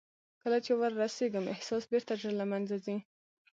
کله 0.41 0.57
چې 0.65 0.71
ور 0.79 0.91
رسېږم 1.01 1.45
احساس 1.55 1.83
بېرته 1.91 2.13
ژر 2.21 2.33
له 2.41 2.45
منځه 2.51 2.75
ځي. 2.85 2.97